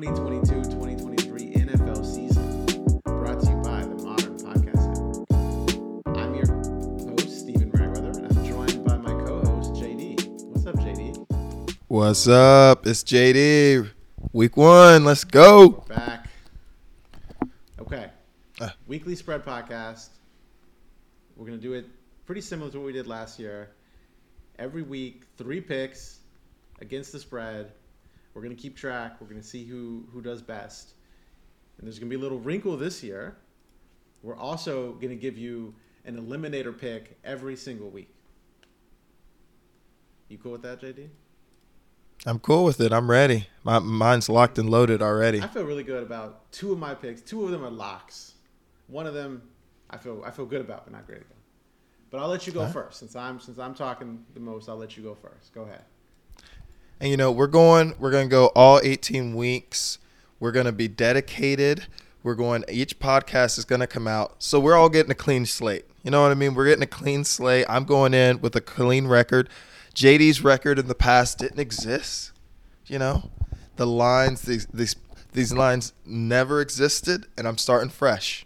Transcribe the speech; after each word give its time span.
2022-2023 0.00 1.56
NFL 1.56 2.06
season, 2.06 2.64
brought 3.04 3.38
to 3.38 3.50
you 3.50 3.56
by 3.56 3.82
the 3.82 4.02
Modern 4.02 4.34
Podcast 4.38 4.88
Network. 4.94 6.16
I'm 6.16 6.34
your 6.34 6.46
host, 7.10 7.40
Stephen 7.40 7.70
Ragweather, 7.70 8.16
and 8.16 8.26
I'm 8.26 8.46
joined 8.46 8.82
by 8.82 8.96
my 8.96 9.12
co-host, 9.26 9.74
JD. 9.74 10.44
What's 10.44 10.64
up, 10.64 10.76
JD? 10.76 11.76
What's 11.88 12.26
up? 12.28 12.86
It's 12.86 13.04
JD. 13.04 13.90
Week 14.32 14.56
one. 14.56 15.04
Let's 15.04 15.24
go. 15.24 15.84
Back. 15.86 16.30
Okay. 17.78 18.08
Ah. 18.58 18.74
Weekly 18.86 19.14
spread 19.14 19.44
podcast. 19.44 20.08
We're 21.36 21.44
gonna 21.44 21.58
do 21.58 21.74
it 21.74 21.84
pretty 22.24 22.40
similar 22.40 22.70
to 22.70 22.78
what 22.78 22.86
we 22.86 22.92
did 22.94 23.06
last 23.06 23.38
year. 23.38 23.68
Every 24.58 24.80
week, 24.80 25.24
three 25.36 25.60
picks 25.60 26.20
against 26.80 27.12
the 27.12 27.18
spread. 27.18 27.72
We're 28.34 28.42
gonna 28.42 28.54
keep 28.54 28.76
track. 28.76 29.20
We're 29.20 29.28
gonna 29.28 29.42
see 29.42 29.64
who 29.64 30.06
who 30.12 30.20
does 30.20 30.42
best. 30.42 30.94
And 31.78 31.86
there's 31.86 31.98
gonna 31.98 32.10
be 32.10 32.16
a 32.16 32.20
little 32.20 32.38
wrinkle 32.38 32.76
this 32.76 33.02
year. 33.02 33.36
We're 34.22 34.36
also 34.36 34.92
gonna 34.94 35.14
give 35.16 35.38
you 35.38 35.74
an 36.04 36.16
eliminator 36.16 36.76
pick 36.76 37.18
every 37.24 37.56
single 37.56 37.90
week. 37.90 38.14
You 40.28 40.38
cool 40.38 40.52
with 40.52 40.62
that, 40.62 40.80
JD? 40.80 41.08
I'm 42.26 42.38
cool 42.38 42.64
with 42.64 42.80
it. 42.80 42.92
I'm 42.92 43.10
ready. 43.10 43.48
My 43.64 43.78
mine's 43.78 44.28
locked 44.28 44.58
and 44.58 44.68
loaded 44.68 45.00
already. 45.00 45.40
I 45.40 45.46
feel 45.46 45.64
really 45.64 45.82
good 45.82 46.02
about 46.02 46.52
two 46.52 46.72
of 46.72 46.78
my 46.78 46.94
picks. 46.94 47.22
Two 47.22 47.44
of 47.44 47.50
them 47.50 47.64
are 47.64 47.70
locks. 47.70 48.34
One 48.88 49.06
of 49.06 49.14
them, 49.14 49.42
I 49.88 49.96
feel 49.96 50.22
I 50.24 50.30
feel 50.30 50.46
good 50.46 50.60
about, 50.60 50.84
but 50.84 50.92
not 50.92 51.06
great 51.06 51.22
about. 51.22 51.36
But 52.10 52.18
I'll 52.18 52.28
let 52.28 52.46
you 52.46 52.52
go 52.52 52.66
first 52.66 52.98
since 52.98 53.16
I'm 53.16 53.40
since 53.40 53.58
I'm 53.58 53.74
talking 53.74 54.24
the 54.34 54.40
most. 54.40 54.68
I'll 54.68 54.76
let 54.76 54.96
you 54.96 55.02
go 55.02 55.14
first. 55.14 55.54
Go 55.54 55.62
ahead. 55.62 55.82
And 57.00 57.10
you 57.10 57.16
know, 57.16 57.32
we're 57.32 57.46
going 57.46 57.94
we're 57.98 58.10
going 58.10 58.28
to 58.28 58.30
go 58.30 58.46
all 58.48 58.80
18 58.82 59.34
weeks. 59.34 59.98
We're 60.38 60.52
going 60.52 60.66
to 60.66 60.72
be 60.72 60.88
dedicated. 60.88 61.86
We're 62.22 62.34
going 62.34 62.64
each 62.68 62.98
podcast 62.98 63.58
is 63.58 63.64
going 63.64 63.80
to 63.80 63.86
come 63.86 64.06
out. 64.06 64.42
So 64.42 64.60
we're 64.60 64.76
all 64.76 64.90
getting 64.90 65.10
a 65.10 65.16
clean 65.16 65.46
slate. 65.46 65.86
You 66.02 66.10
know 66.10 66.22
what 66.22 66.30
I 66.30 66.34
mean? 66.34 66.54
We're 66.54 66.66
getting 66.66 66.82
a 66.82 66.86
clean 66.86 67.24
slate. 67.24 67.66
I'm 67.68 67.84
going 67.84 68.12
in 68.12 68.40
with 68.40 68.54
a 68.54 68.60
clean 68.60 69.06
record. 69.06 69.48
JD's 69.94 70.42
record 70.42 70.78
in 70.78 70.88
the 70.88 70.94
past 70.94 71.38
didn't 71.38 71.58
exist. 71.58 72.32
You 72.86 72.98
know? 72.98 73.30
The 73.76 73.86
lines 73.86 74.42
these 74.42 74.66
these 74.66 74.96
these 75.32 75.52
lines 75.54 75.94
never 76.04 76.60
existed 76.60 77.26
and 77.38 77.48
I'm 77.48 77.56
starting 77.56 77.88
fresh. 77.88 78.44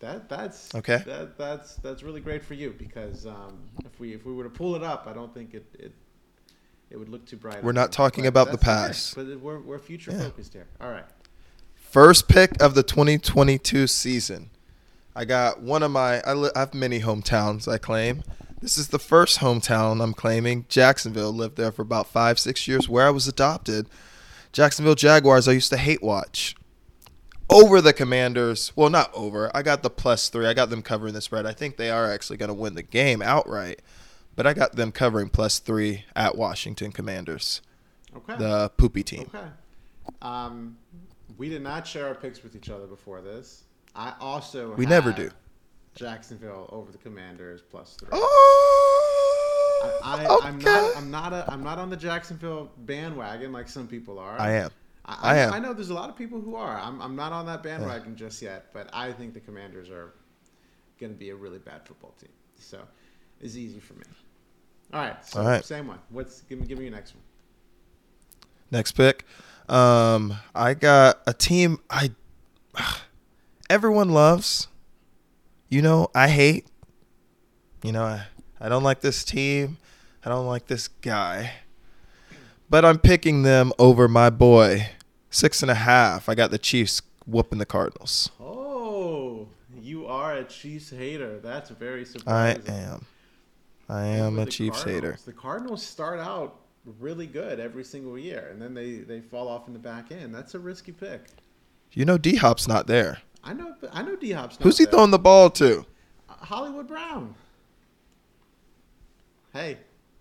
That 0.00 0.28
that's 0.28 0.74
Okay. 0.74 1.02
That 1.06 1.38
that's 1.38 1.76
that's 1.76 2.02
really 2.02 2.20
great 2.20 2.42
for 2.42 2.54
you 2.54 2.74
because 2.76 3.26
um, 3.26 3.60
if 3.84 4.00
we 4.00 4.12
if 4.14 4.24
we 4.24 4.32
were 4.32 4.44
to 4.44 4.50
pull 4.50 4.74
it 4.74 4.82
up, 4.82 5.06
I 5.06 5.12
don't 5.12 5.32
think 5.32 5.54
it 5.54 5.66
it, 5.78 5.92
it 6.90 6.96
would 6.98 7.08
look 7.08 7.24
too 7.26 7.36
bright. 7.36 7.62
We're 7.62 7.72
not 7.72 7.92
talking 7.92 8.26
about 8.26 8.50
the 8.50 8.58
past. 8.58 9.14
but 9.14 9.26
we're 9.40 9.60
we're 9.60 9.78
future 9.78 10.10
Yeah. 10.12 10.24
focused 10.24 10.52
here. 10.52 10.66
All 10.80 10.90
right. 10.90 11.04
First 11.74 12.28
pick 12.28 12.60
of 12.62 12.74
the 12.74 12.82
2022 12.82 13.86
season. 13.86 14.50
I 15.14 15.24
got 15.24 15.60
one 15.60 15.82
of 15.82 15.90
my, 15.90 16.20
I, 16.20 16.34
li- 16.34 16.50
I 16.54 16.60
have 16.60 16.72
many 16.72 17.00
hometowns 17.00 17.66
I 17.66 17.78
claim. 17.78 18.22
This 18.60 18.78
is 18.78 18.88
the 18.88 18.98
first 18.98 19.40
hometown 19.40 20.00
I'm 20.02 20.12
claiming. 20.14 20.66
Jacksonville. 20.68 21.32
Lived 21.32 21.56
there 21.56 21.72
for 21.72 21.82
about 21.82 22.06
five, 22.06 22.38
six 22.38 22.68
years 22.68 22.88
where 22.88 23.06
I 23.06 23.10
was 23.10 23.26
adopted. 23.26 23.88
Jacksonville 24.52 24.94
Jaguars, 24.94 25.48
I 25.48 25.52
used 25.52 25.70
to 25.70 25.76
hate 25.78 26.02
watch. 26.02 26.54
Over 27.48 27.80
the 27.80 27.92
Commanders. 27.92 28.72
Well, 28.76 28.90
not 28.90 29.10
over. 29.12 29.50
I 29.54 29.62
got 29.62 29.82
the 29.82 29.90
plus 29.90 30.28
three. 30.28 30.46
I 30.46 30.54
got 30.54 30.70
them 30.70 30.82
covering 30.82 31.14
the 31.14 31.20
spread. 31.20 31.46
I 31.46 31.52
think 31.52 31.76
they 31.76 31.90
are 31.90 32.10
actually 32.12 32.36
going 32.36 32.48
to 32.48 32.54
win 32.54 32.74
the 32.76 32.82
game 32.84 33.20
outright. 33.22 33.80
But 34.36 34.46
I 34.46 34.54
got 34.54 34.76
them 34.76 34.92
covering 34.92 35.28
plus 35.28 35.58
three 35.58 36.04
at 36.16 36.36
Washington 36.36 36.92
Commanders, 36.92 37.60
Okay. 38.16 38.36
the 38.36 38.70
poopy 38.76 39.02
team. 39.02 39.30
Okay. 39.34 39.46
Um, 40.22 40.78
we 41.36 41.48
did 41.48 41.62
not 41.62 41.86
share 41.86 42.06
our 42.06 42.14
picks 42.14 42.42
with 42.42 42.56
each 42.56 42.70
other 42.70 42.86
before 42.86 43.20
this. 43.20 43.64
I 43.94 44.14
also 44.20 44.74
We 44.74 44.86
never 44.86 45.12
do. 45.12 45.30
Jacksonville 45.94 46.68
over 46.72 46.92
the 46.92 46.98
Commanders 46.98 47.60
plus 47.62 47.96
three. 47.96 48.08
Oh, 48.12 50.00
I, 50.04 50.24
I, 50.24 50.26
okay. 50.26 50.46
I'm 50.48 50.58
not. 50.58 50.96
I'm 50.96 51.10
not. 51.10 51.32
A, 51.32 51.44
I'm 51.52 51.64
not 51.64 51.78
on 51.78 51.90
the 51.90 51.96
Jacksonville 51.96 52.70
bandwagon 52.78 53.52
like 53.52 53.68
some 53.68 53.86
people 53.88 54.18
are. 54.18 54.38
I 54.40 54.52
am. 54.52 54.70
I, 55.04 55.16
I 55.22 55.36
am. 55.38 55.52
I 55.52 55.58
know 55.58 55.72
there's 55.72 55.90
a 55.90 55.94
lot 55.94 56.08
of 56.08 56.16
people 56.16 56.40
who 56.40 56.54
are. 56.54 56.78
I'm, 56.78 57.00
I'm 57.02 57.16
not 57.16 57.32
on 57.32 57.46
that 57.46 57.62
bandwagon 57.62 58.14
just 58.14 58.40
yet, 58.42 58.66
but 58.72 58.88
I 58.92 59.10
think 59.12 59.34
the 59.34 59.40
Commanders 59.40 59.90
are 59.90 60.12
going 61.00 61.12
to 61.12 61.18
be 61.18 61.30
a 61.30 61.34
really 61.34 61.58
bad 61.58 61.84
football 61.86 62.14
team. 62.20 62.30
So 62.56 62.80
it's 63.40 63.56
easy 63.56 63.80
for 63.80 63.94
me. 63.94 64.04
All 64.92 65.00
right. 65.00 65.24
So 65.24 65.40
All 65.40 65.46
right. 65.46 65.64
same 65.64 65.86
one. 65.86 65.98
What's 66.10 66.42
give 66.42 66.58
me 66.58 66.66
give 66.66 66.78
me 66.78 66.84
your 66.84 66.94
next 66.94 67.14
one. 67.14 67.22
Next 68.70 68.92
pick. 68.92 69.24
Um, 69.68 70.34
I 70.54 70.74
got 70.74 71.20
a 71.26 71.32
team 71.32 71.78
I 71.88 72.10
everyone 73.70 74.10
loves. 74.10 74.68
You 75.68 75.82
know, 75.82 76.08
I 76.14 76.28
hate. 76.28 76.66
You 77.84 77.92
know, 77.92 78.02
I, 78.02 78.26
I 78.60 78.68
don't 78.68 78.82
like 78.82 79.00
this 79.00 79.24
team. 79.24 79.78
I 80.24 80.28
don't 80.28 80.46
like 80.46 80.66
this 80.66 80.88
guy. 80.88 81.52
But 82.68 82.84
I'm 82.84 82.98
picking 82.98 83.42
them 83.42 83.72
over 83.78 84.06
my 84.08 84.30
boy. 84.30 84.90
Six 85.30 85.62
and 85.62 85.70
a 85.70 85.74
half. 85.76 86.28
I 86.28 86.34
got 86.34 86.50
the 86.50 86.58
Chiefs 86.58 87.02
whooping 87.26 87.58
the 87.58 87.66
Cardinals. 87.66 88.30
Oh, 88.40 89.48
you 89.80 90.06
are 90.06 90.34
a 90.34 90.44
Chiefs 90.44 90.90
hater. 90.90 91.38
That's 91.38 91.70
very 91.70 92.04
surprising. 92.04 92.68
I 92.68 92.72
am. 92.72 93.06
I 93.90 94.06
am 94.06 94.38
a 94.38 94.46
Chiefs 94.46 94.84
hater. 94.84 95.18
The 95.24 95.32
Cardinals 95.32 95.84
start 95.84 96.20
out 96.20 96.60
really 97.00 97.26
good 97.26 97.58
every 97.58 97.82
single 97.82 98.16
year, 98.16 98.48
and 98.52 98.62
then 98.62 98.72
they, 98.72 98.98
they 98.98 99.20
fall 99.20 99.48
off 99.48 99.66
in 99.66 99.72
the 99.72 99.80
back 99.80 100.12
end. 100.12 100.32
That's 100.32 100.54
a 100.54 100.60
risky 100.60 100.92
pick. 100.92 101.22
You 101.92 102.04
know, 102.04 102.16
D 102.16 102.36
Hop's 102.36 102.68
not 102.68 102.86
there. 102.86 103.18
I 103.42 103.52
know. 103.52 103.74
I 103.92 104.02
know. 104.02 104.14
D 104.14 104.30
Hop's. 104.30 104.58
Who's 104.62 104.78
he 104.78 104.84
throwing 104.84 105.10
the 105.10 105.18
ball 105.18 105.50
to? 105.50 105.84
Uh, 106.28 106.32
Hollywood 106.34 106.86
Brown. 106.86 107.34
Hey, 109.52 109.78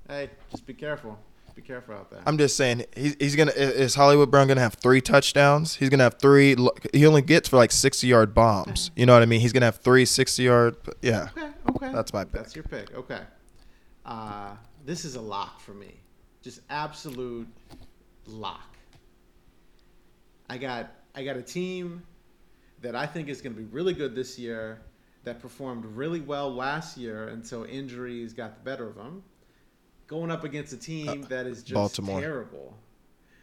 hey, 0.08 0.32
just 0.50 0.66
be 0.66 0.74
careful. 0.74 1.20
Be 1.56 1.62
careful 1.62 1.94
out 1.94 2.10
there. 2.10 2.22
I'm 2.26 2.38
just 2.38 2.56
saying 2.56 2.86
he's, 2.96 3.16
he's 3.20 3.36
gonna 3.36 3.52
is 3.52 3.94
Hollywood 3.94 4.32
Brown 4.32 4.48
gonna 4.48 4.62
have 4.62 4.76
three 4.76 5.02
touchdowns? 5.02 5.76
He's 5.76 5.90
gonna 5.90 6.04
have 6.04 6.16
three. 6.16 6.56
He 6.94 7.06
only 7.06 7.22
gets 7.22 7.50
for 7.50 7.58
like 7.58 7.72
60 7.72 8.08
yard 8.08 8.34
bombs. 8.34 8.90
You 8.96 9.06
know 9.06 9.14
what 9.14 9.22
I 9.22 9.26
mean? 9.26 9.42
He's 9.42 9.54
gonna 9.54 9.66
have 9.68 9.76
three 9.78 10.06
60 10.06 10.42
yard. 10.42 10.78
Yeah, 11.02 11.30
okay, 11.38 11.50
okay. 11.70 11.92
That's 11.94 12.14
my 12.14 12.24
pick. 12.24 12.34
That's 12.34 12.56
your 12.56 12.64
pick. 12.64 12.96
Okay. 12.96 13.20
Uh, 14.10 14.56
this 14.86 15.06
is 15.06 15.16
a 15.16 15.22
lock 15.22 15.60
for 15.62 15.74
me. 15.76 15.94
Just 16.42 16.62
absolute 16.72 17.48
lock. 18.26 18.76
I 20.50 20.58
got 20.58 20.92
I 21.14 21.24
got 21.24 21.38
a 21.38 21.44
team 21.44 22.02
that 22.82 22.96
I 22.96 23.06
think 23.06 23.30
is 23.30 23.40
going 23.40 23.54
to 23.56 23.62
be 23.62 23.68
really 23.68 23.94
good 23.94 24.16
this 24.16 24.38
year. 24.40 24.82
That 25.26 25.40
performed 25.40 25.86
really 25.86 26.22
well 26.22 26.52
last 26.52 26.98
year 26.98 27.28
until 27.28 27.66
injuries 27.66 28.34
got 28.34 28.56
the 28.56 28.62
better 28.64 28.88
of 28.88 28.96
them. 28.96 29.22
Going 30.08 30.32
up 30.32 30.44
against 30.44 30.74
a 30.74 30.78
team 30.78 31.22
that 31.24 31.46
is 31.46 31.62
just 31.62 31.74
Uh, 31.74 31.82
Baltimore. 31.82 32.20
terrible. 32.20 32.78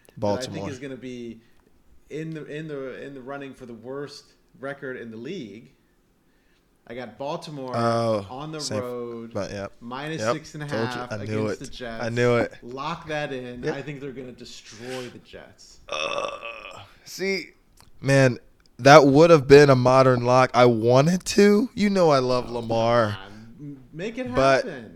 that 0.09 0.13
I 0.17 0.19
Baltimore. 0.19 0.55
think 0.63 0.71
is 0.73 0.79
going 0.81 0.91
to 0.91 0.97
be 0.97 1.41
in 2.11 2.31
the 2.31 2.45
in 2.47 2.67
the 2.67 3.01
in 3.05 3.15
the 3.15 3.21
running 3.21 3.55
for 3.55 3.67
the 3.67 3.75
worst 3.75 4.33
record 4.59 4.97
in 4.97 5.13
the 5.13 5.17
league. 5.17 5.71
I 6.89 6.95
got 6.95 7.19
Baltimore 7.19 7.73
Oh, 7.77 8.27
on 8.31 8.53
the 8.53 8.61
same- 8.61 8.81
road 8.81 9.35
But 9.35 9.51
yeah, 9.51 9.67
minus 9.81 10.21
Yep, 10.23 10.35
six 10.35 10.55
and 10.55 10.63
a 10.63 10.67
half 10.67 11.11
I 11.13 11.17
knew 11.25 11.47
against 11.49 11.63
it. 11.63 11.65
the 11.65 11.71
Jets. 11.71 12.05
I 12.05 12.09
knew 12.11 12.37
it. 12.37 12.53
Lock 12.63 13.09
that 13.09 13.33
in. 13.33 13.63
Yep. 13.65 13.75
I 13.75 13.83
think 13.83 14.01
they're 14.01 14.13
going 14.13 14.33
to 14.33 14.39
destroy 14.39 15.09
the 15.09 15.19
Jets. 15.19 15.81
Uh, 15.89 16.31
see, 17.05 17.51
man, 18.01 18.39
that 18.79 19.05
would 19.07 19.31
have 19.31 19.49
been 19.49 19.69
a 19.69 19.75
modern 19.75 20.25
lock. 20.25 20.51
I 20.55 20.67
wanted 20.67 21.25
to. 21.25 21.71
You 21.75 21.91
know, 21.91 22.11
I 22.11 22.19
love 22.21 22.51
Lamar. 22.51 23.19
Come 23.59 23.79
Make 23.93 24.19
it 24.19 24.33
But- 24.35 24.65
happen. 24.67 24.93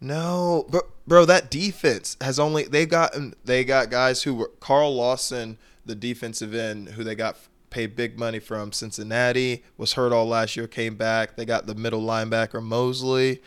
No, 0.00 0.66
bro, 0.68 0.80
bro, 1.06 1.24
that 1.26 1.50
defense 1.50 2.16
has 2.20 2.38
only 2.40 2.64
they 2.64 2.86
got 2.86 3.14
they 3.44 3.64
got 3.64 3.88
guys 3.90 4.24
who 4.24 4.34
were 4.34 4.50
Carl 4.60 4.96
Lawson, 4.96 5.58
the 5.86 5.94
defensive 5.94 6.54
end, 6.54 6.90
who 6.90 7.04
they 7.04 7.14
got 7.14 7.36
paid 7.72 7.96
big 7.96 8.18
money 8.18 8.38
from 8.38 8.70
Cincinnati, 8.70 9.64
was 9.76 9.94
hurt 9.94 10.12
all 10.12 10.26
last 10.26 10.56
year, 10.56 10.68
came 10.68 10.94
back. 10.94 11.36
They 11.36 11.44
got 11.44 11.66
the 11.66 11.74
middle 11.74 12.02
linebacker 12.02 12.62
Mosley, 12.62 13.42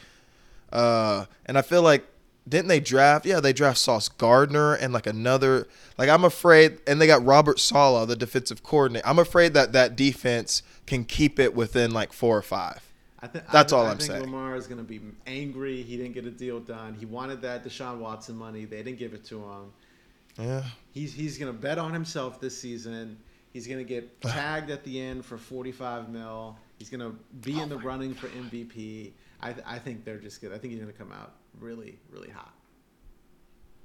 uh, 0.74 1.25
and 1.45 1.57
I 1.57 1.62
feel 1.62 1.81
like 1.81 2.06
didn't 2.48 2.68
they 2.68 2.80
draft? 2.80 3.25
Yeah, 3.25 3.39
they 3.39 3.54
draft 3.54 3.77
Sauce 3.80 4.10
Gardner 4.10 4.74
and 4.74 4.94
like 4.94 5.07
another. 5.07 5.68
Like 5.98 6.10
I'm 6.10 6.24
afraid, 6.24 6.80
and 6.86 7.01
they 7.01 7.07
got 7.07 7.25
Robert 7.25 7.60
Saleh, 7.60 8.07
the 8.07 8.16
defensive 8.16 8.62
coordinator. 8.63 9.07
I'm 9.07 9.19
afraid 9.19 9.54
that 9.54 9.74
that 9.74 9.95
defense 9.95 10.62
can 10.86 11.06
keep 11.06 11.39
it 11.39 11.56
within 11.56 11.92
like 11.92 12.13
four 12.13 12.38
or 12.38 12.44
five. 12.44 12.81
I 13.22 13.27
th- 13.27 13.45
That's 13.51 13.74
I, 13.74 13.77
all 13.77 13.86
I 13.86 13.92
I'm 13.92 13.98
think 13.98 14.12
saying. 14.12 14.22
Lamar 14.22 14.56
is 14.56 14.68
going 14.68 14.77
to 14.77 14.83
be 14.83 15.01
angry. 15.25 15.81
He 15.81 15.98
didn't 15.98 16.13
get 16.13 16.25
a 16.25 16.31
deal 16.31 16.60
done. 16.60 16.94
He 16.94 17.06
wanted 17.06 17.42
that 17.42 17.63
Deshaun 17.63 17.98
Watson 17.98 18.36
money. 18.36 18.66
They 18.66 18.83
didn't 18.83 19.00
give 19.00 19.13
it 19.13 19.25
to 19.25 19.39
him. 19.39 19.72
Yeah. 20.38 20.63
He's 20.92 21.13
he's 21.13 21.38
going 21.38 21.51
to 21.51 21.57
bet 21.57 21.80
on 21.80 21.94
himself 21.94 22.39
this 22.39 22.60
season. 22.60 23.18
He's 23.55 23.67
going 23.67 23.79
to 23.79 23.85
get 23.85 24.21
tagged 24.21 24.69
at 24.69 24.83
the 24.83 24.99
end 24.99 25.23
for 25.23 25.37
45 25.37 26.09
mil. 26.09 26.57
He's 26.77 26.89
going 26.89 26.99
to 26.99 27.17
be 27.39 27.57
Oh 27.57 27.63
in 27.63 27.69
the 27.69 27.77
running 27.77 28.13
for 28.13 28.27
MVP. 28.27 29.13
I, 29.39 29.53
th- 29.53 29.65
I 29.65 29.79
think 29.79 30.03
they're 30.03 30.17
just 30.17 30.41
good. 30.41 30.51
I 30.51 30.57
think 30.57 30.73
he's 30.73 30.81
going 30.81 30.91
to 30.91 30.97
come 30.97 31.13
out 31.13 31.35
really, 31.61 31.97
really 32.11 32.29
hot. 32.29 32.53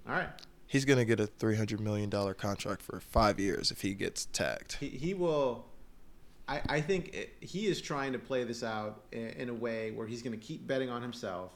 All 0.08 0.14
right. 0.14 0.28
He's 0.67 0.84
gonna 0.84 1.05
get 1.05 1.19
a 1.19 1.26
three 1.26 1.56
hundred 1.56 1.81
million 1.81 2.11
dollar 2.11 2.32
contract 2.32 2.82
for 2.82 3.00
five 3.00 3.40
years 3.40 3.72
if 3.72 3.81
he 3.81 3.93
gets 3.93 4.26
tagged. 4.26 4.76
He, 4.78 4.88
he 4.88 5.14
will. 5.14 5.64
I, 6.49 6.61
I 6.69 6.81
think 6.81 7.12
it, 7.12 7.34
he 7.40 7.67
is 7.67 7.81
trying 7.81 8.12
to 8.12 8.20
play 8.20 8.44
this 8.44 8.62
out 8.62 9.02
in, 9.11 9.28
in 9.31 9.49
a 9.49 9.55
way 9.55 9.90
where 9.90 10.06
he's 10.06 10.22
going 10.22 10.38
to 10.38 10.44
keep 10.44 10.67
betting 10.67 10.88
on 10.88 11.02
himself, 11.02 11.52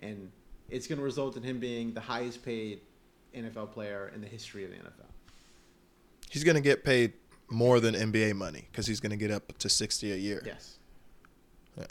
and 0.00 0.30
it's 0.70 0.86
going 0.86 0.98
to 0.98 1.04
result 1.04 1.36
in 1.36 1.42
him 1.42 1.60
being 1.60 1.92
the 1.92 2.00
highest 2.00 2.42
paid 2.42 2.80
NFL 3.34 3.70
player 3.72 4.10
in 4.14 4.22
the 4.22 4.26
history 4.26 4.64
of 4.64 4.70
the 4.70 4.76
NFL. 4.76 5.10
He's 6.30 6.42
gonna 6.42 6.60
get 6.60 6.82
paid 6.82 7.12
more 7.50 7.80
than 7.80 7.94
NBA 7.94 8.34
money 8.34 8.66
because 8.70 8.86
he's 8.86 9.00
gonna 9.00 9.16
get 9.16 9.30
up 9.30 9.56
to 9.58 9.68
sixty 9.68 10.12
a 10.12 10.16
year. 10.16 10.42
Yes. 10.44 10.78
Yeah. 11.78 11.84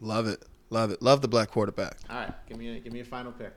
Love 0.00 0.26
it, 0.26 0.44
love 0.70 0.90
it, 0.90 1.00
love 1.02 1.22
the 1.22 1.28
black 1.28 1.50
quarterback. 1.50 1.96
All 2.08 2.16
right. 2.16 2.32
Give 2.48 2.58
me 2.58 2.76
a, 2.76 2.80
give 2.80 2.92
me 2.92 3.00
a 3.00 3.04
final 3.04 3.32
pick. 3.32 3.54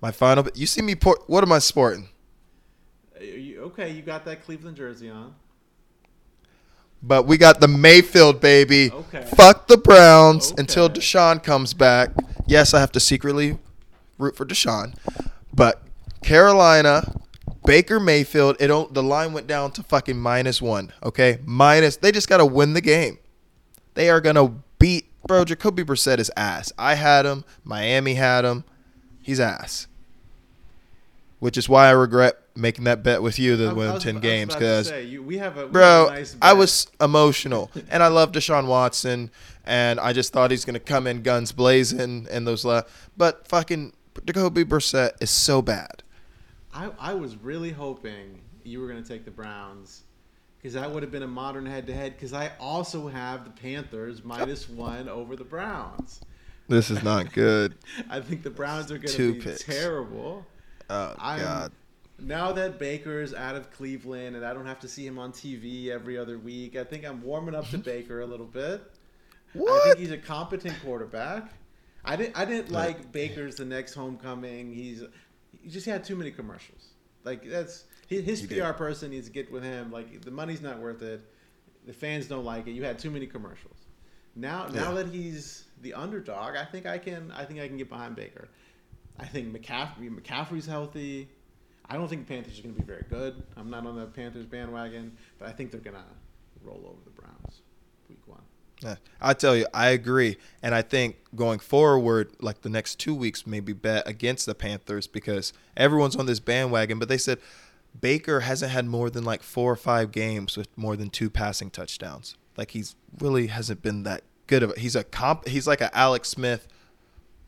My 0.00 0.10
final. 0.12 0.46
You 0.54 0.66
see 0.66 0.82
me? 0.82 0.94
Port, 0.94 1.22
what 1.28 1.42
am 1.42 1.50
I 1.52 1.58
sporting? 1.58 2.08
Uh, 3.18 3.24
you- 3.24 3.60
okay, 3.62 3.90
you 3.90 4.02
got 4.02 4.24
that 4.26 4.44
Cleveland 4.44 4.76
jersey 4.76 5.10
on. 5.10 5.34
But 7.02 7.26
we 7.26 7.36
got 7.38 7.60
the 7.60 7.68
Mayfield 7.68 8.40
baby. 8.40 8.90
Okay. 8.92 9.24
Fuck 9.36 9.68
the 9.68 9.76
Browns 9.76 10.52
until 10.58 10.88
Deshaun 10.88 11.42
comes 11.42 11.72
back. 11.72 12.10
Yes, 12.46 12.74
I 12.74 12.80
have 12.80 12.90
to 12.92 13.00
secretly 13.00 13.58
root 14.18 14.36
for 14.36 14.44
Deshaun, 14.44 14.94
but 15.54 15.80
Carolina, 16.22 17.14
Baker 17.68 18.00
Mayfield. 18.00 18.56
It 18.58 18.66
don't. 18.68 18.92
The 18.94 19.02
line 19.02 19.32
went 19.32 19.46
down 19.46 19.70
to 19.72 19.82
fucking 19.82 20.18
minus 20.18 20.60
one. 20.62 20.92
Okay, 21.02 21.38
minus. 21.44 21.96
They 21.96 22.10
just 22.10 22.28
got 22.28 22.38
to 22.38 22.46
win 22.46 22.72
the 22.72 22.80
game. 22.80 23.18
They 23.94 24.10
are 24.10 24.20
gonna 24.20 24.54
beat. 24.78 25.06
Bro, 25.26 25.44
Jacoby 25.44 25.84
Brissett 25.84 26.18
is 26.18 26.30
ass. 26.36 26.72
I 26.78 26.94
had 26.94 27.26
him. 27.26 27.44
Miami 27.64 28.14
had 28.14 28.44
him. 28.44 28.64
He's 29.20 29.38
ass. 29.40 29.86
Which 31.40 31.56
is 31.58 31.68
why 31.68 31.86
I 31.88 31.90
regret 31.90 32.38
making 32.56 32.84
that 32.84 33.02
bet 33.04 33.22
with 33.22 33.38
you 33.38 33.56
to 33.56 33.68
I 33.68 33.72
win 33.72 33.92
was- 33.94 34.02
ten 34.02 34.16
I 34.16 34.18
was 34.18 34.22
games 34.22 34.54
because 34.54 34.90
we 34.90 34.96
have 34.98 35.12
a 35.18 35.22
we 35.22 35.36
have 35.36 35.72
bro, 35.72 36.06
a 36.08 36.10
nice 36.14 36.36
I 36.42 36.52
was 36.54 36.88
emotional, 37.00 37.70
and 37.90 38.02
I 38.02 38.08
love 38.08 38.32
Deshaun 38.32 38.66
Watson, 38.66 39.30
and 39.64 40.00
I 40.00 40.12
just 40.12 40.32
thought 40.32 40.50
he's 40.50 40.64
gonna 40.64 40.80
come 40.80 41.06
in 41.06 41.22
guns 41.22 41.52
blazing 41.52 42.26
and 42.30 42.46
those. 42.46 42.64
La- 42.64 42.82
but 43.16 43.46
fucking 43.46 43.92
Jacoby 44.24 44.64
Brissett 44.64 45.12
is 45.20 45.30
so 45.30 45.60
bad. 45.62 46.02
I, 46.78 46.90
I 47.10 47.14
was 47.14 47.36
really 47.36 47.72
hoping 47.72 48.40
you 48.62 48.80
were 48.80 48.86
going 48.86 49.02
to 49.02 49.08
take 49.08 49.24
the 49.24 49.32
Browns 49.32 50.04
because 50.58 50.74
that 50.74 50.88
would 50.88 51.02
have 51.02 51.10
been 51.10 51.24
a 51.24 51.28
modern 51.28 51.66
head 51.66 51.88
to 51.88 51.92
head. 51.94 52.14
Because 52.14 52.32
I 52.32 52.52
also 52.60 53.08
have 53.08 53.44
the 53.44 53.50
Panthers 53.50 54.22
minus 54.22 54.68
one 54.68 55.08
over 55.08 55.34
the 55.34 55.44
Browns. 55.44 56.20
This 56.68 56.90
is 56.90 57.02
not 57.02 57.32
good. 57.32 57.74
I 58.10 58.20
think 58.20 58.44
the 58.44 58.50
Browns 58.50 58.92
are 58.92 58.98
going 58.98 59.12
to 59.12 59.34
be 59.34 59.40
picks. 59.40 59.64
terrible. 59.64 60.46
Oh 60.88 61.14
I'm, 61.18 61.40
God, 61.40 61.72
Now 62.20 62.52
that 62.52 62.78
Baker's 62.78 63.34
out 63.34 63.56
of 63.56 63.72
Cleveland 63.72 64.36
and 64.36 64.44
I 64.44 64.54
don't 64.54 64.66
have 64.66 64.80
to 64.80 64.88
see 64.88 65.04
him 65.04 65.18
on 65.18 65.32
TV 65.32 65.88
every 65.88 66.16
other 66.16 66.38
week, 66.38 66.76
I 66.76 66.84
think 66.84 67.04
I'm 67.04 67.22
warming 67.22 67.56
up 67.56 67.68
to 67.70 67.78
Baker 67.78 68.20
a 68.20 68.26
little 68.26 68.46
bit. 68.46 68.82
What? 69.52 69.82
I 69.82 69.84
think 69.86 69.98
he's 69.98 70.12
a 70.12 70.18
competent 70.18 70.76
quarterback. 70.84 71.50
I 72.04 72.14
didn't. 72.14 72.38
I 72.38 72.44
didn't 72.44 72.70
like 72.70 73.10
Baker's 73.10 73.56
the 73.56 73.64
next 73.64 73.94
homecoming. 73.94 74.72
He's 74.72 75.02
he 75.62 75.68
just 75.68 75.86
had 75.86 76.04
too 76.04 76.16
many 76.16 76.30
commercials. 76.30 76.88
Like 77.24 77.48
that's 77.48 77.84
his, 78.06 78.24
his 78.24 78.46
PR 78.46 78.54
did. 78.54 78.76
person 78.76 79.10
needs 79.10 79.26
to 79.26 79.32
get 79.32 79.50
with 79.50 79.62
him. 79.62 79.90
Like 79.90 80.22
the 80.22 80.30
money's 80.30 80.60
not 80.60 80.78
worth 80.78 81.02
it. 81.02 81.20
The 81.86 81.92
fans 81.92 82.26
don't 82.26 82.44
like 82.44 82.66
it. 82.66 82.72
You 82.72 82.84
had 82.84 82.98
too 82.98 83.10
many 83.10 83.26
commercials. 83.26 83.76
Now 84.34 84.68
now 84.68 84.92
that 84.94 85.08
he's 85.08 85.64
the 85.82 85.94
underdog, 85.94 86.56
I 86.56 86.64
think 86.64 86.86
I 86.86 86.98
can. 86.98 87.32
I 87.32 87.44
think 87.44 87.60
I 87.60 87.68
can 87.68 87.76
get 87.76 87.88
behind 87.88 88.16
Baker. 88.16 88.48
I 89.18 89.26
think 89.26 89.54
McCaffrey 89.54 90.10
McCaffrey's 90.10 90.66
healthy. 90.66 91.28
I 91.90 91.96
don't 91.96 92.08
think 92.08 92.26
the 92.26 92.34
Panthers 92.34 92.58
are 92.58 92.62
going 92.62 92.74
to 92.74 92.80
be 92.80 92.86
very 92.86 93.04
good. 93.08 93.42
I'm 93.56 93.70
not 93.70 93.86
on 93.86 93.96
the 93.96 94.06
Panthers 94.06 94.44
bandwagon, 94.44 95.16
but 95.38 95.48
I 95.48 95.52
think 95.52 95.70
they're 95.70 95.80
going 95.80 95.96
to 95.96 96.04
roll 96.62 96.84
over 96.84 97.02
the 97.04 97.10
Browns 97.10 97.62
week 98.08 98.20
one. 98.26 98.42
Yeah, 98.82 98.96
I 99.20 99.34
tell 99.34 99.56
you, 99.56 99.66
I 99.74 99.88
agree, 99.88 100.36
and 100.62 100.72
I 100.74 100.82
think 100.82 101.16
going 101.34 101.58
forward, 101.58 102.30
like 102.40 102.62
the 102.62 102.68
next 102.68 103.00
two 103.00 103.14
weeks, 103.14 103.46
maybe 103.46 103.72
bet 103.72 104.06
against 104.06 104.46
the 104.46 104.54
Panthers 104.54 105.08
because 105.08 105.52
everyone's 105.76 106.14
on 106.14 106.26
this 106.26 106.38
bandwagon. 106.38 107.00
But 107.00 107.08
they 107.08 107.18
said 107.18 107.38
Baker 108.00 108.40
hasn't 108.40 108.70
had 108.70 108.86
more 108.86 109.10
than 109.10 109.24
like 109.24 109.42
four 109.42 109.72
or 109.72 109.76
five 109.76 110.12
games 110.12 110.56
with 110.56 110.68
more 110.76 110.96
than 110.96 111.10
two 111.10 111.28
passing 111.30 111.70
touchdowns. 111.70 112.36
Like 112.56 112.72
he's 112.72 112.94
really 113.18 113.48
hasn't 113.48 113.82
been 113.82 114.04
that 114.04 114.22
good 114.46 114.62
of. 114.62 114.70
A, 114.76 114.80
he's 114.80 114.96
a 114.96 115.04
comp. 115.04 115.48
He's 115.48 115.66
like 115.66 115.80
a 115.80 115.96
Alex 115.96 116.28
Smith 116.28 116.68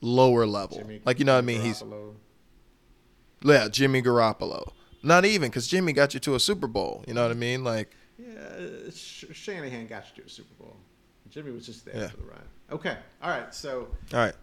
lower 0.00 0.47
level. 0.47 0.79
Jimmy 0.79 1.00
like 1.05 1.19
you 1.19 1.25
know 1.25 1.35
what 1.35 1.38
I 1.38 1.43
mean? 1.43 1.61
He's 1.61 1.83
yeah, 3.43 3.69
Jimmy 3.69 4.03
Garoppolo. 4.03 4.73
Not 5.03 5.25
even 5.25 5.50
because 5.50 5.67
Jimmy 5.67 5.93
got 5.93 6.12
you 6.15 6.21
to 6.21 6.35
a 6.35 6.41
Super 6.41 6.67
Bowl. 6.67 7.05
You 7.06 7.15
know 7.15 7.23
what 7.23 7.31
I 7.31 7.35
mean? 7.35 7.65
Like 7.65 7.97
Yeah, 8.19 8.91
Sh- 8.94 9.26
Shanahan 9.33 9.87
got 9.87 10.05
you 10.11 10.23
to 10.23 10.26
a 10.26 10.31
Super 10.31 10.55
Bowl. 10.55 10.76
Jimmy 11.31 11.53
was 11.53 11.65
just 11.67 11.85
there 11.85 11.97
Yeah. 11.97 12.09
for 12.09 12.17
the 12.19 12.25
ride. 12.25 12.41
Okay, 12.71 12.97
all 13.23 13.31
right. 13.31 13.55
So 13.55 13.88
all 14.12 14.19
right, 14.21 14.35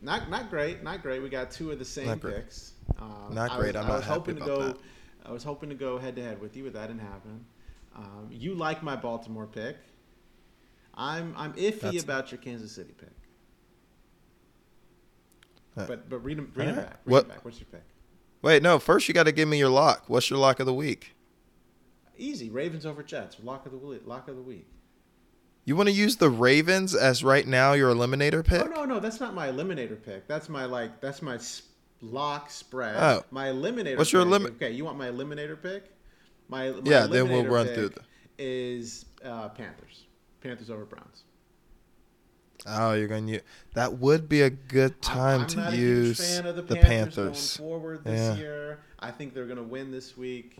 not 0.00 0.28
not 0.30 0.50
great, 0.50 0.82
not 0.82 1.02
great. 1.02 1.22
We 1.22 1.28
got 1.28 1.50
two 1.50 1.70
of 1.70 1.78
the 1.78 1.84
same 1.84 2.06
Not 2.06 2.20
great. 2.20 2.36
picks. 2.36 2.72
Um, 2.98 3.28
Not 3.34 3.52
I 3.52 3.56
great, 3.58 3.74
Was, 3.74 3.76
I'm 3.76 3.84
I 3.84 3.88
not 3.88 3.96
was 3.98 4.04
happy 4.04 4.14
hoping 4.18 4.36
to 4.36 4.44
go. 4.44 4.62
that. 4.68 4.76
I 5.24 5.32
was 5.32 5.44
hoping 5.44 5.68
to 5.68 5.74
go 5.74 5.98
head 5.98 6.16
to 6.16 6.22
head 6.22 6.40
with 6.40 6.56
you, 6.56 6.64
but 6.64 6.72
that 6.72 6.88
didn't 6.88 7.02
happen. 7.02 7.44
Um, 7.94 8.28
you 8.30 8.54
like 8.54 8.82
my 8.82 8.96
Baltimore 8.96 9.46
pick. 9.46 9.76
I'm 10.94 11.34
I'm 11.36 11.52
iffy 11.54 11.80
That's- 11.80 12.02
about 12.02 12.32
your 12.32 12.38
Kansas 12.40 12.72
City 12.72 12.94
pick. 12.98 13.10
Uh, 15.76 15.86
But 15.86 16.08
but 16.08 16.18
read 16.24 16.38
them 16.38 16.52
read 16.54 16.68
'em 16.68 16.74
alright. 16.74 16.90
back. 16.90 17.00
Read 17.04 17.12
What- 17.12 17.28
back. 17.28 17.44
What's 17.44 17.58
your 17.60 17.66
pick? 17.70 17.84
wait, 18.42 18.62
no. 18.62 18.78
First, 18.78 19.08
you 19.08 19.14
got 19.14 19.24
to 19.24 19.32
give 19.32 19.48
me 19.48 19.58
your 19.58 19.68
lock. 19.70 20.04
What's 20.08 20.30
your 20.30 20.38
lock 20.38 20.58
of 20.60 20.66
the 20.66 20.74
week? 20.74 21.14
Easy. 22.16 22.50
Ravens 22.50 22.84
over 22.84 23.02
Jets. 23.02 23.36
Lock 23.42 23.64
of 23.66 23.72
the 23.72 23.78
week. 23.78 24.02
Lock 24.04 24.28
of 24.28 24.36
the 24.36 24.42
week. 24.42 24.66
You 25.70 25.76
want 25.76 25.88
to 25.88 25.94
use 25.94 26.16
the 26.16 26.30
Ravens 26.30 26.96
as 26.96 27.22
right 27.22 27.46
now 27.46 27.74
your 27.74 27.94
eliminator 27.94 28.44
pick? 28.44 28.60
Oh 28.60 28.64
no, 28.64 28.84
no, 28.84 28.98
that's 28.98 29.20
not 29.20 29.34
my 29.34 29.46
eliminator 29.46 30.02
pick. 30.02 30.26
That's 30.26 30.48
my 30.48 30.64
like 30.64 31.00
that's 31.00 31.22
my 31.22 31.38
lock 32.00 32.50
spread. 32.50 32.96
Oh. 32.96 33.22
My 33.30 33.46
eliminator. 33.46 33.96
What's 33.96 34.12
your 34.12 34.24
pick- 34.24 34.30
limit- 34.32 34.52
Okay, 34.54 34.72
you 34.72 34.84
want 34.84 34.98
my 34.98 35.06
eliminator 35.06 35.62
pick? 35.62 35.92
My, 36.48 36.70
my 36.70 36.80
Yeah, 36.82 37.06
then 37.06 37.28
we'll 37.28 37.46
run 37.46 37.68
through 37.68 37.90
the- 37.90 38.00
Is 38.36 39.04
uh, 39.24 39.50
Panthers? 39.50 40.06
Panthers 40.40 40.70
over 40.70 40.84
Browns. 40.84 41.22
Oh, 42.66 42.94
you're 42.94 43.06
going 43.06 43.28
to 43.28 43.32
use. 43.34 43.42
That 43.74 43.92
would 43.98 44.28
be 44.28 44.42
a 44.42 44.50
good 44.50 44.94
I'm- 45.04 45.46
time 45.46 45.60
I'm, 45.66 45.70
to 45.70 45.76
use 45.78 46.18
fan 46.36 46.46
of 46.46 46.56
the 46.56 46.62
the 46.62 46.74
Panthers, 46.78 47.14
Panthers. 47.14 47.56
going 47.58 47.68
forward 47.70 48.04
this 48.04 48.18
Yeah. 48.18 48.34
year. 48.42 48.78
I 48.98 49.12
think 49.12 49.34
they're 49.34 49.46
going 49.46 49.56
to 49.58 49.62
win 49.62 49.92
this 49.92 50.16
week. 50.16 50.58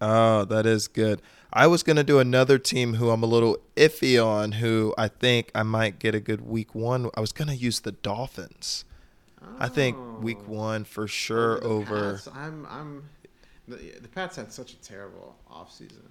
Oh, 0.00 0.44
that 0.44 0.66
is 0.66 0.88
good. 0.88 1.20
I 1.52 1.66
was 1.66 1.82
going 1.82 1.96
to 1.96 2.04
do 2.04 2.18
another 2.18 2.58
team 2.58 2.94
who 2.94 3.10
I'm 3.10 3.22
a 3.22 3.26
little 3.26 3.58
iffy 3.76 4.22
on, 4.24 4.52
who 4.52 4.94
I 4.98 5.08
think 5.08 5.50
I 5.54 5.62
might 5.62 5.98
get 5.98 6.14
a 6.14 6.20
good 6.20 6.42
week 6.42 6.74
one. 6.74 7.10
I 7.14 7.20
was 7.20 7.32
going 7.32 7.48
to 7.48 7.56
use 7.56 7.80
the 7.80 7.92
Dolphins. 7.92 8.84
I 9.58 9.68
think 9.68 9.96
week 10.20 10.38
Oh. 10.42 10.52
one 10.52 10.84
for 10.84 11.08
sure 11.08 11.64
over. 11.64 12.12
Pats, 12.14 12.28
I'm 12.34 12.66
I'm 12.66 13.04
the, 13.66 13.76
the 14.00 14.08
Pats 14.08 14.36
had 14.36 14.52
such 14.52 14.72
a 14.72 14.76
terrible 14.76 15.36
offseason. 15.50 16.02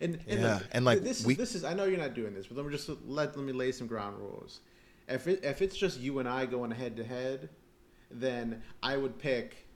And, 0.00 0.18
and 0.26 0.40
Yeah, 0.40 0.54
look, 0.54 0.62
and, 0.72 0.84
like, 0.84 1.02
this 1.02 1.24
is 1.24 1.36
this 1.36 1.54
is 1.54 1.64
I 1.64 1.74
know 1.74 1.84
you're 1.84 1.98
not 1.98 2.14
doing 2.14 2.34
this, 2.34 2.46
but 2.46 2.56
let 2.56 2.66
me 2.66 2.72
just 2.72 2.88
let 2.88 3.36
let 3.36 3.44
me 3.44 3.52
lay 3.52 3.72
some 3.72 3.86
ground 3.86 4.18
rules. 4.18 4.60
If 5.08 5.26
it, 5.28 5.44
if 5.44 5.60
it's 5.60 5.76
just 5.76 6.00
you 6.00 6.18
and 6.20 6.28
I 6.28 6.46
going 6.46 6.70
head 6.70 6.96
to 6.96 7.04
head, 7.04 7.50
then 8.10 8.62
I 8.82 8.96
would 8.96 9.18
pick 9.18 9.66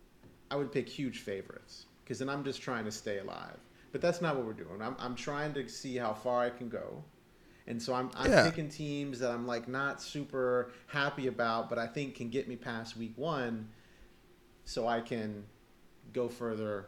I 0.51 0.57
would 0.57 0.73
pick 0.73 0.89
huge 0.89 1.21
favorites 1.21 1.86
because 2.07 2.21
then 2.21 2.29
I'm 2.29 2.45
just 2.45 2.63
trying 2.63 2.85
to 2.85 2.93
stay 2.93 3.19
alive. 3.19 3.59
But 3.91 4.01
that's 4.01 4.21
not 4.21 4.37
what 4.37 4.47
we're 4.47 4.53
doing. 4.53 4.81
I'm 4.81 4.95
I'm 5.01 5.17
trying 5.17 5.53
to 5.55 5.69
see 5.69 5.97
how 5.97 6.15
far 6.15 6.41
I 6.43 6.51
can 6.51 6.69
go. 6.69 7.03
And 7.67 7.83
so 7.83 7.95
I'm, 7.95 8.11
I'm 8.15 8.31
Yeah. 8.31 8.45
picking 8.45 8.69
teams 8.69 9.19
that 9.19 9.33
I'm 9.33 9.45
like 9.45 9.67
not 9.67 10.01
super 10.01 10.71
happy 10.87 11.27
about, 11.27 11.69
but 11.69 11.79
I 11.79 11.89
think 11.89 12.15
can 12.15 12.31
get 12.31 12.47
me 12.47 12.55
past 12.55 12.97
week 12.97 13.15
one, 13.17 13.69
so 14.65 14.87
I 14.87 15.01
can 15.01 15.45
go 16.13 16.29
further, 16.29 16.87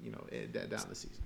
you 0.00 0.12
know, 0.12 0.24
eh, 0.30 0.46
down 0.46 0.86
the 0.88 0.94
season. 0.94 1.24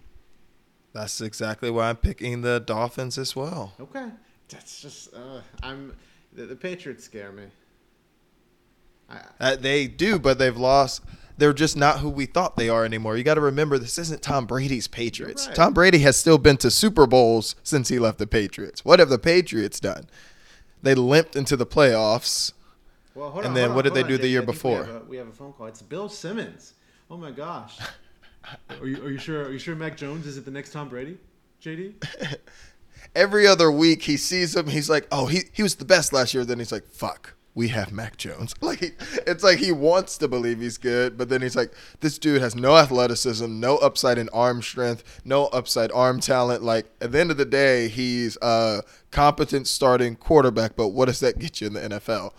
That's 0.94 1.20
exactly 1.20 1.70
why 1.70 1.90
I'm 1.90 1.96
picking 1.96 2.40
the 2.40 2.58
Dolphins 2.58 3.18
as 3.18 3.36
well. 3.36 3.74
Okay, 3.78 4.08
that's 4.48 4.80
just 4.80 5.12
uh, 5.14 5.42
I'm 5.62 5.94
the, 6.32 6.46
the 6.46 6.56
Patriots 6.56 7.04
scare 7.04 7.32
me. 7.32 7.44
I, 9.10 9.20
Uh, 9.40 9.56
they 9.56 9.86
do, 9.86 10.18
but 10.18 10.38
they've 10.38 10.56
lost. 10.56 11.02
They're 11.38 11.52
just 11.52 11.76
not 11.76 12.00
who 12.00 12.10
we 12.10 12.26
thought 12.26 12.56
they 12.56 12.68
are 12.68 12.84
anymore. 12.84 13.16
You 13.16 13.22
got 13.24 13.34
to 13.34 13.40
remember, 13.40 13.78
this 13.78 13.96
isn't 13.98 14.22
Tom 14.22 14.44
Brady's 14.44 14.88
Patriots. 14.88 15.46
right. 15.46 15.54
Tom 15.56 15.72
Brady 15.72 15.98
has 16.00 16.16
still 16.16 16.36
been 16.38 16.56
to 16.58 16.70
Super 16.70 17.06
Bowls 17.06 17.54
since 17.62 17.88
he 17.88 17.98
left 17.98 18.18
the 18.18 18.26
Patriots. 18.26 18.84
What 18.84 18.98
have 18.98 19.08
the 19.08 19.18
Patriots 19.20 19.78
done? 19.80 20.08
They 20.82 20.94
limped 20.94 21.36
into 21.36 21.56
the 21.56 21.64
playoffs. 21.66 22.52
well, 23.14 23.30
hold 23.30 23.44
And 23.44 23.50
on, 23.50 23.54
then 23.54 23.64
hold 23.66 23.76
what 23.76 23.82
did 23.84 23.94
they 23.94 24.02
do 24.02 24.14
on, 24.16 24.20
the 24.20 24.28
year 24.28 24.42
before? 24.42 24.82
We 24.82 24.86
have, 24.86 24.96
a, 24.96 25.04
we 25.06 25.16
have 25.16 25.28
a 25.28 25.32
phone 25.32 25.52
call. 25.52 25.66
It's 25.66 25.80
Bill 25.82 26.08
Simmons. 26.08 26.74
Oh 27.10 27.16
my 27.16 27.30
gosh. 27.30 27.78
are 28.80 28.86
you 28.86 29.02
are 29.04 29.10
you 29.10 29.18
sure? 29.18 29.44
Are 29.44 29.52
you 29.52 29.58
sure 29.58 29.74
Mac 29.76 29.96
Jones 29.96 30.26
is 30.26 30.36
it 30.36 30.44
the 30.44 30.50
next 30.50 30.72
Tom 30.72 30.88
Brady? 30.88 31.18
JD. 31.62 31.94
Every 33.14 33.46
other 33.46 33.70
week, 33.70 34.02
he 34.02 34.16
sees 34.16 34.54
him. 34.54 34.66
He's 34.68 34.90
like, 34.90 35.06
"Oh, 35.10 35.26
he 35.26 35.42
he 35.52 35.62
was 35.62 35.76
the 35.76 35.84
best 35.84 36.12
last 36.12 36.34
year." 36.34 36.44
Then 36.44 36.58
he's 36.58 36.70
like, 36.72 36.86
"Fuck, 36.88 37.34
we 37.58 37.68
have 37.68 37.90
Mac 37.92 38.16
Jones. 38.16 38.54
Like 38.62 38.78
he, 38.80 38.90
it's 39.26 39.42
like 39.42 39.58
he 39.58 39.72
wants 39.72 40.16
to 40.18 40.28
believe 40.28 40.60
he's 40.60 40.78
good, 40.78 41.18
but 41.18 41.28
then 41.28 41.42
he's 41.42 41.56
like, 41.56 41.72
this 42.00 42.16
dude 42.18 42.40
has 42.40 42.54
no 42.54 42.76
athleticism, 42.76 43.58
no 43.58 43.78
upside 43.78 44.16
in 44.18 44.28
arm 44.28 44.62
strength, 44.62 45.02
no 45.24 45.46
upside 45.46 45.90
arm 45.92 46.20
talent. 46.20 46.62
Like 46.62 46.86
at 47.00 47.10
the 47.12 47.18
end 47.20 47.30
of 47.30 47.36
the 47.36 47.44
day, 47.44 47.88
he's 47.88 48.38
a 48.42 48.82
competent 49.10 49.66
starting 49.66 50.14
quarterback, 50.16 50.76
but 50.76 50.88
what 50.88 51.06
does 51.06 51.20
that 51.20 51.38
get 51.38 51.60
you 51.60 51.66
in 51.66 51.72
the 51.72 51.80
NFL? 51.80 52.32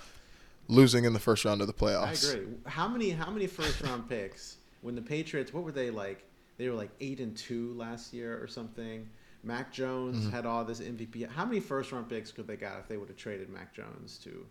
Losing 0.68 1.04
in 1.04 1.14
the 1.14 1.20
first 1.20 1.44
round 1.46 1.62
of 1.62 1.68
the 1.68 1.74
playoffs. 1.74 2.30
I 2.30 2.38
agree. 2.38 2.48
How 2.68 2.88
many 2.88 3.10
how 3.10 3.30
many 3.32 3.48
first 3.48 3.82
round 3.82 4.08
picks 4.08 4.58
when 4.82 4.96
the 4.96 5.02
Patriots? 5.02 5.52
What 5.54 5.64
were 5.64 5.72
they 5.72 5.90
like? 5.90 6.24
They 6.58 6.70
were 6.70 6.76
like 6.76 6.92
eight 7.02 7.20
and 7.20 7.36
two 7.36 7.74
last 7.74 8.14
year 8.14 8.42
or 8.42 8.48
something. 8.48 9.10
Mac 9.44 9.74
Jones 9.74 10.18
Mm-hmm. 10.18 10.30
had 10.36 10.46
all 10.46 10.64
this 10.64 10.80
MVP. 10.80 11.28
How 11.30 11.44
many 11.46 11.60
first 11.60 11.92
round 11.92 12.08
picks 12.08 12.32
could 12.32 12.46
they 12.48 12.56
got 12.56 12.78
if 12.80 12.88
they 12.88 12.98
would 12.98 13.08
have 13.10 13.18
traded 13.18 13.50
Mac 13.50 13.74
Jones 13.74 14.20
to? 14.26 14.46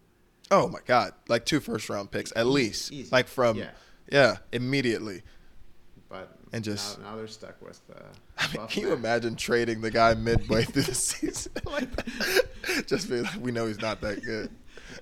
Oh 0.50 0.68
my 0.68 0.80
God! 0.86 1.12
Like 1.28 1.44
two 1.44 1.60
first 1.60 1.88
round 1.90 2.10
picks 2.10 2.32
at 2.36 2.46
least. 2.46 2.92
Easy. 2.92 3.08
Like 3.12 3.28
from 3.28 3.56
Yeah. 3.58 3.70
yeah, 4.10 4.36
immediately. 4.52 5.22
But 6.08 6.36
And 6.54 6.64
just- 6.64 6.98
now, 7.00 7.10
now 7.10 7.16
they're 7.16 7.26
stuck 7.26 7.60
with. 7.60 7.80
Uh, 7.94 8.00
I 8.38 8.56
mean, 8.56 8.66
can 8.68 8.82
you 8.82 8.92
imagine 8.94 9.36
trading 9.36 9.80
the 9.82 9.90
guy 9.90 10.14
midway 10.14 10.64
through 10.64 10.82
the 10.82 10.94
season 10.94 11.52
like 11.66 11.94
that? 11.96 12.86
Just 12.86 13.08
be 13.10 13.20
like, 13.20 13.36
we 13.40 13.50
know 13.50 13.66
he's 13.66 13.80
not 13.80 14.00
that 14.02 14.22
good. 14.24 14.50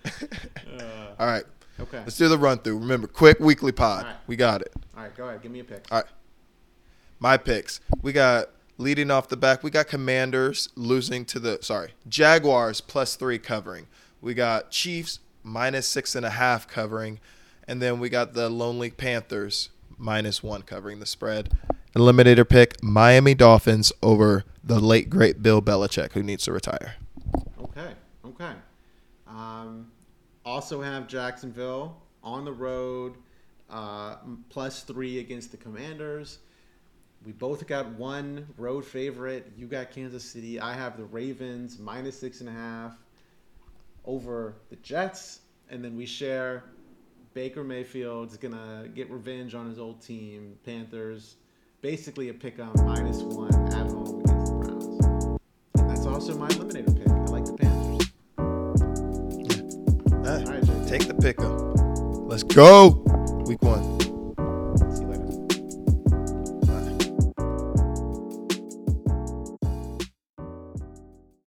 Uh, 0.05 0.83
All 1.19 1.27
right, 1.27 1.45
okay. 1.81 1.99
let's 1.99 2.17
do 2.17 2.29
the 2.29 2.39
run 2.39 2.59
through. 2.59 2.79
Remember, 2.79 3.07
quick 3.07 3.39
weekly 3.41 3.73
pod. 3.73 4.05
Right. 4.05 4.17
We 4.27 4.37
got 4.37 4.63
it. 4.63 4.73
All 4.97 5.03
right, 5.05 5.15
go 5.17 5.29
ahead. 5.29 5.43
Give 5.43 5.53
me 5.53 5.61
a 5.61 5.65
pick. 5.65 5.85
All 5.91 5.99
right. 5.99 6.07
My 7.19 7.37
picks. 7.37 7.81
We 8.03 8.13
got 8.13 8.51
leading 8.79 9.11
off 9.11 9.29
the 9.29 9.37
back. 9.37 9.63
We 9.63 9.71
got 9.71 9.87
Commanders 9.87 10.69
losing 10.75 11.25
to 11.27 11.39
the 11.39 11.59
sorry 11.63 11.93
Jaguars 12.09 12.81
plus 12.81 13.17
three 13.17 13.39
covering. 13.39 13.87
We 14.21 14.35
got 14.35 14.71
Chiefs 14.71 15.21
minus 15.47 15.87
six 15.87 16.15
and 16.15 16.27
a 16.27 16.31
half 16.31 16.69
covering, 16.69 17.21
and 17.67 17.81
then 17.81 18.01
we 18.01 18.09
got 18.09 18.35
the 18.35 18.51
Lonely 18.51 18.91
Panthers 18.91 19.71
minus 19.97 20.43
one 20.43 20.63
covering 20.63 20.99
the 20.99 21.07
spread. 21.07 21.57
Eliminator 21.95 22.47
pick: 22.47 22.83
Miami 22.83 23.35
Dolphins 23.35 23.93
over 24.03 24.45
the 24.63 24.81
late 24.81 25.09
great 25.09 25.43
Bill 25.43 25.63
Belichick, 25.63 26.13
who 26.13 26.23
needs 26.23 26.45
to 26.45 26.53
retire. 26.53 26.97
Okay. 27.61 27.93
Okay. 28.25 28.53
Um, 29.27 29.91
also 30.45 30.83
have 30.83 31.07
Jacksonville 31.07 31.97
on 32.23 32.45
the 32.45 32.53
road, 32.53 33.15
uh, 33.71 34.17
plus 34.51 34.83
three 34.83 35.21
against 35.21 35.53
the 35.53 35.57
Commanders. 35.57 36.39
We 37.25 37.33
both 37.33 37.67
got 37.67 37.87
one 37.93 38.47
road 38.59 38.85
favorite. 38.85 39.51
You 39.57 39.67
got 39.67 39.91
Kansas 39.91 40.25
City. 40.25 40.61
I 40.61 40.75
have 40.75 40.97
the 40.97 41.05
Ravens 41.05 41.79
minus 41.79 42.19
six 42.19 42.41
and 42.41 42.49
a 42.49 42.53
half 42.53 42.97
over 44.07 44.57
the 44.71 44.77
Jets, 44.77 45.41
and 45.69 45.85
then 45.85 45.97
we 45.97 46.07
share. 46.07 46.65
Baker 47.35 47.63
Mayfield's 47.63 48.39
gonna 48.39 48.89
get 48.95 49.11
revenge 49.11 49.55
on 49.55 49.69
his 49.69 49.79
old 49.79 50.01
team, 50.01 50.57
Panthers. 50.65 51.37
Basically, 51.83 52.31
a 52.31 52.35
pick 52.35 52.59
on 52.59 52.73
minus 52.87 53.21
one 53.21 53.55
at 53.75 53.91
home 53.91 54.21
against 54.21 54.47
the 54.47 54.59
Browns. 54.59 55.39
And 55.79 55.91
that's 55.91 56.07
also 56.07 56.35
my 56.39 56.49
eliminator 56.49 56.97
pick. 56.97 57.09
I 57.09 57.25
like 57.27 57.45
the 57.45 57.53
Panthers. 57.53 58.11
All 58.39 58.47
All 60.27 60.45
right, 60.45 60.65
Jake. 60.65 60.87
Take 60.89 61.09
the 61.09 61.15
pick 61.15 61.39
up. 61.41 61.77
Let's 62.27 62.43
go. 62.43 63.05
Week 63.47 63.61
one. 63.63 63.96